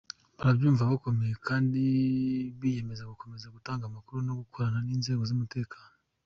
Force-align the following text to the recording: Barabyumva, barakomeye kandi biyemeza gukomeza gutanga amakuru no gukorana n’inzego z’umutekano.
Barabyumva, 0.37 0.87
barakomeye 0.89 1.33
kandi 1.47 1.81
biyemeza 2.59 3.09
gukomeza 3.11 3.53
gutanga 3.55 3.83
amakuru 3.85 4.17
no 4.27 4.33
gukorana 4.41 4.79
n’inzego 4.85 5.23
z’umutekano. 5.29 5.89